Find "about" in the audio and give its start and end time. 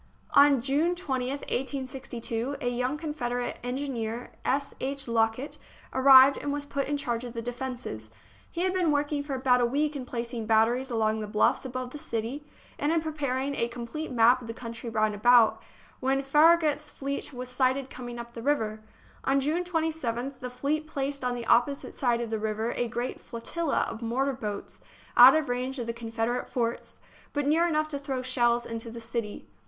9.35-9.61, 15.13-15.61